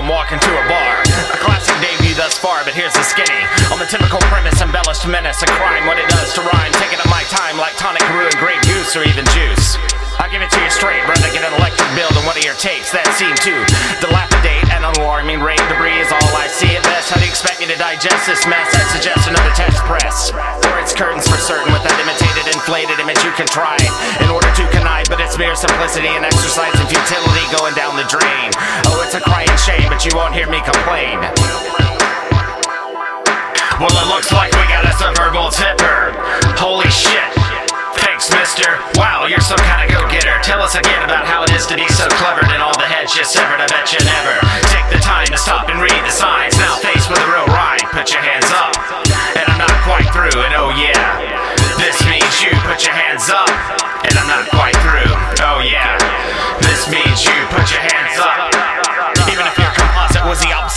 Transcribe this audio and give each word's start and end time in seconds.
walk 0.00 0.32
into 0.32 0.48
a 0.48 0.64
bar. 0.72 1.04
A 1.04 1.38
classic 1.44 1.76
debut 1.84 2.16
thus 2.16 2.38
far, 2.40 2.64
but 2.64 2.72
here's 2.72 2.96
the 2.96 3.04
skinny. 3.04 3.44
On 3.68 3.76
the 3.76 3.84
typical 3.84 4.24
premise, 4.32 4.56
embellished 4.64 5.04
menace, 5.04 5.44
a 5.44 5.48
crime, 5.52 5.84
what 5.84 6.00
it 6.00 6.08
does 6.08 6.32
to 6.32 6.40
rhyme. 6.40 6.72
Taking 6.80 6.96
up 6.96 7.10
my 7.12 7.20
time 7.28 7.60
like 7.60 7.76
tonic 7.76 8.00
brew 8.08 8.24
and 8.24 8.36
grape 8.40 8.62
juice 8.64 8.96
or 8.96 9.04
even 9.04 9.28
juice. 9.36 9.76
I'll 10.16 10.32
give 10.32 10.40
it 10.40 10.48
to 10.52 10.60
you 10.60 10.70
straight, 10.72 11.04
rather 11.04 11.28
get 11.32 11.44
an 11.44 11.52
electric 11.60 11.88
bill 11.92 12.08
than 12.16 12.24
one 12.24 12.36
of 12.40 12.44
your 12.44 12.56
tapes. 12.56 12.88
That 12.92 13.04
seemed 13.20 13.36
to 13.44 13.52
dilapidate 14.00 14.64
at 14.72 14.80
an 14.80 14.88
alarming 15.00 15.44
rate. 15.44 15.60
Debris 15.68 16.00
is 16.00 16.08
all 16.08 16.32
I 16.36 16.48
see 16.48 16.72
at 16.72 16.84
best. 16.88 17.12
How 17.12 17.20
do 17.20 17.28
you 17.28 17.32
expect 17.32 17.60
me 17.60 17.68
to 17.68 17.76
digest 17.76 18.24
this 18.24 18.48
mess? 18.48 18.72
I 18.72 18.84
suggest 18.96 19.28
another 19.28 19.52
test 19.52 19.76
press. 19.84 20.32
Or 20.72 20.80
its 20.80 20.96
curtains 20.96 21.28
for 21.28 21.36
certain 21.36 21.68
with 21.68 21.84
that 21.84 21.96
imitated, 22.00 22.48
inflated 22.48 22.96
image 22.96 23.20
you 23.24 23.32
can 23.36 23.48
try 23.48 23.76
in 24.20 24.28
order 24.32 24.48
to 24.48 24.64
mere 25.42 25.58
simplicity 25.58 26.06
and 26.14 26.22
exercise 26.24 26.70
and 26.78 26.86
futility 26.86 27.42
going 27.50 27.74
down 27.74 27.98
the 27.98 28.06
drain. 28.06 28.54
Oh, 28.86 29.02
it's 29.02 29.18
a 29.18 29.22
crying 29.26 29.50
shame, 29.58 29.90
but 29.90 30.06
you 30.06 30.14
won't 30.14 30.30
hear 30.30 30.46
me 30.46 30.62
complain. 30.62 31.18
Well, 33.82 33.90
it 33.90 34.06
looks 34.06 34.30
like 34.30 34.54
we 34.54 34.62
got 34.70 34.86
a 34.86 34.94
verbal 35.18 35.50
tipper. 35.50 36.14
Holy 36.54 36.86
shit. 36.94 37.26
Thanks, 37.98 38.30
mister. 38.30 38.78
Wow, 38.94 39.26
you're 39.26 39.42
some 39.42 39.58
kind 39.66 39.82
of 39.82 39.90
go 39.90 40.06
getter. 40.14 40.38
Tell 40.46 40.62
us 40.62 40.78
again 40.78 41.02
about 41.02 41.26
how 41.26 41.42
it 41.42 41.50
is 41.50 41.66
to 41.66 41.74
be 41.74 41.88
so 41.90 42.06
clever 42.22 42.46
and 42.46 42.62
all 42.62 42.78
the 42.78 42.86
heads 42.86 43.16
you 43.18 43.24
severed. 43.24 43.58
I 43.58 43.66
bet 43.66 43.90
you 43.90 43.98
never 44.06 44.38
take 44.70 44.86
the 44.94 45.02
time 45.02 45.26
to 45.26 45.38
stop 45.38 45.68
and 45.68 45.82
read 45.82 46.02
the 46.06 46.14
signs. 46.14 46.54
Now, 46.54 46.78
face 46.78 47.10
with 47.10 47.18
a 47.18 47.26
real 47.26 47.50
rhyme, 47.50 47.82
put 47.90 48.14
your 48.14 48.22
hands 48.22 48.46
up. 48.54 48.71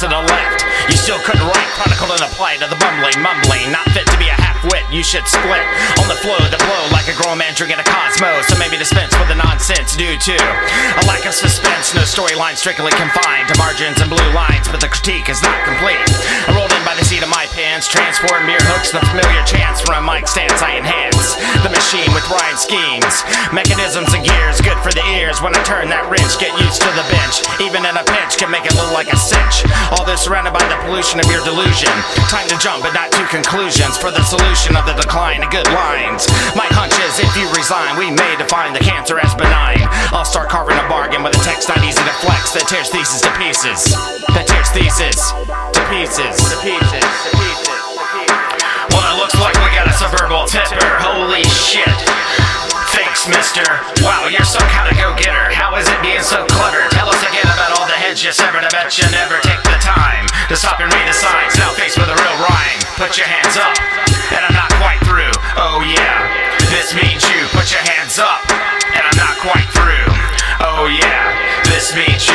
Was 0.01 0.11
the 0.11 0.19
left, 0.27 0.67
you 0.91 0.97
still 0.99 1.19
couldn't 1.23 1.47
write, 1.47 1.71
chronicle, 1.71 2.11
and 2.11 2.19
apply 2.19 2.59
to 2.59 2.67
the 2.67 2.75
bumbling, 2.83 3.15
mumbling, 3.23 3.71
not 3.71 3.88
fit 3.95 4.03
to 4.11 4.17
be 4.19 4.27
a 4.27 4.35
half 4.35 4.59
wit. 4.67 4.83
You 4.91 4.99
should 4.99 5.23
split 5.23 5.63
on 6.03 6.11
the 6.11 6.19
flow, 6.19 6.35
the 6.52 6.59
blow 6.59 6.83
like 6.91 7.07
a 7.07 7.15
grown 7.15 7.39
man 7.39 7.55
drinking 7.56 7.80
a 7.80 7.88
Cosmo. 7.88 8.44
So 8.44 8.59
maybe 8.59 8.75
dispense 8.75 9.16
with 9.16 9.31
the 9.31 9.39
nonsense 9.39 9.95
due 9.95 10.20
to 10.20 10.36
a 10.36 11.03
lack 11.08 11.23
of 11.23 11.34
suspense. 11.34 11.95
No 11.95 12.03
storyline 12.03 12.59
strictly 12.59 12.92
confined 13.00 13.48
to 13.48 13.56
margins 13.58 14.03
and 14.03 14.11
blue 14.11 14.30
lines, 14.36 14.67
but 14.67 14.84
the 14.84 14.92
critique 14.92 15.31
is 15.31 15.39
not 15.39 15.56
complete. 15.64 16.03
I 16.45 16.52
rolled 16.52 16.76
in 16.76 16.83
by 16.83 16.94
the 17.00 17.08
seat 17.08 17.23
of 17.23 17.31
my 17.31 17.48
pants, 17.56 17.88
transform 17.88 18.44
mere 18.45 18.61
hooks, 18.67 18.92
the 18.92 19.00
familiar 19.08 19.42
chance 19.48 19.80
from 19.80 20.03
a 20.03 20.03
mic 20.03 20.28
stance. 20.28 20.59
I 20.59 20.76
enhance 20.76 21.39
the 21.64 21.72
machine 21.72 22.11
with 22.11 22.28
rhyme 22.28 22.59
schemes, 22.59 23.23
mechanisms 23.56 24.11
and 24.11 24.22
gears, 24.28 24.59
good 24.59 24.78
for 24.83 24.92
the 24.92 25.03
ears. 25.16 25.39
When 25.39 25.56
I 25.56 25.64
turn 25.64 25.88
that 25.95 26.11
wrench, 26.11 26.36
get 26.38 26.52
used 26.59 26.83
to 26.83 26.92
the 26.94 27.08
bench. 27.08 27.39
Even 27.64 27.88
in 27.88 27.95
a 27.95 28.03
pinch, 28.03 28.36
can 28.36 28.52
make 28.52 28.67
it 28.67 28.76
look 28.76 28.92
like 28.92 29.08
a 29.08 29.17
cinch. 29.17 29.64
All 29.95 30.03
this 30.03 30.28
surrounded 30.28 30.52
by 30.52 30.64
the 30.67 30.76
pollution 30.83 31.23
of 31.23 31.28
your 31.31 31.39
delusion. 31.48 31.94
Time 32.28 32.52
to 32.52 32.58
jump, 32.59 32.83
but 32.83 32.92
not 32.92 33.16
to 33.16 33.23
conclusions. 33.31 33.95
For 33.95 34.11
the 34.11 34.23
solution 34.28 34.76
of 34.76 34.83
the 34.83 34.98
decline 35.00 35.39
of 35.39 35.50
good 35.56 35.67
lines. 35.72 36.28
My 36.52 36.67
hunch 36.76 36.94
is 37.08 37.23
if 37.23 37.31
you 37.39 37.44
resign, 37.53 37.97
we 37.99 38.09
may 38.09 38.35
define 38.38 38.73
the 38.73 38.79
cancer 38.79 39.19
as 39.19 39.35
benign. 39.35 39.83
I'll 40.15 40.25
start 40.25 40.49
carving 40.49 40.77
a 40.77 40.88
bargain 40.88 41.21
with 41.21 41.35
a 41.35 41.41
text 41.43 41.69
not 41.69 41.83
easy 41.83 42.02
to 42.02 42.15
flex 42.23 42.55
that 42.55 42.65
tears 42.65 42.89
thesis 42.89 43.21
to 43.21 43.31
pieces. 43.37 43.91
That 44.33 44.47
tears 44.47 44.69
thesis 44.71 45.19
to 45.75 45.81
pieces. 45.91 46.35
To 46.49 46.57
pieces. 46.63 47.05
Well, 48.93 49.05
it 49.11 49.17
looks 49.19 49.35
like 49.37 49.53
we 49.59 49.69
got 49.75 49.85
a 49.89 49.95
verbal 50.15 50.47
tipper. 50.47 50.79
Holy 51.02 51.43
shit. 51.45 51.91
Thanks, 52.95 53.27
mister. 53.27 53.65
Wow, 53.99 54.31
you're 54.31 54.47
some 54.47 54.63
kind 54.71 54.87
of 54.87 54.95
go 54.95 55.11
getter. 55.20 55.52
How 55.52 55.75
is 55.75 55.87
it 55.89 55.99
being 55.99 56.23
so 56.23 56.47
clever? 56.47 56.87
Tell 56.95 57.11
us 57.11 57.20
again 57.27 57.47
about 57.52 57.75
all 57.75 57.87
the 57.87 57.97
heads 57.97 58.23
you 58.23 58.31
severed. 58.31 58.64
I 58.64 58.71
bet 58.71 58.95
you 58.95 59.03
never 59.11 59.36
take 59.43 59.59
the 59.67 59.75
time 59.83 60.23
to 60.47 60.55
stop 60.55 60.80
and 60.80 60.87
read 60.87 61.08
the 61.08 61.15
signs. 61.15 61.58
Now 61.59 61.75
face 61.75 61.97
with 61.99 62.08
a 62.08 62.15
real 62.15 62.37
rhyme. 62.39 62.80
Put 62.95 63.17
your 63.20 63.27
hands 63.27 63.59
up. 63.59 63.75
And 64.31 64.41
I'm 64.45 64.55
not 64.55 64.71
quite 64.80 65.02
through. 65.03 65.33
Oh, 65.59 65.83
yeah. 65.83 66.45
This 66.70 66.93
means 66.95 67.23
you. 67.30 67.45
Put 67.52 67.71
your 67.71 67.81
hands 67.81 68.20
up. 68.20 68.42
And 68.93 69.03
I'm 69.03 69.17
not 69.17 69.37
quite 69.39 69.67
through. 69.73 70.09
Oh, 70.61 70.87
yeah. 70.87 71.33
This 71.65 71.95
means 71.95 72.27
you. 72.27 72.34